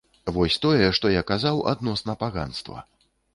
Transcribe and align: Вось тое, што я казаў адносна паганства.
Вось 0.35 0.55
тое, 0.63 0.87
што 0.99 1.11
я 1.15 1.23
казаў 1.33 1.61
адносна 1.73 2.17
паганства. 2.25 2.81